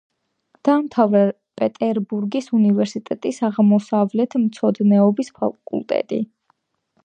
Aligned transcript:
დაამთავრა 0.67 1.19
პეტერბურგის 1.61 2.49
უნივერსიტეტის 2.59 3.43
აღმოსავლეთმცოდნეობის 3.49 5.33
ფაკულტეტი. 5.39 6.23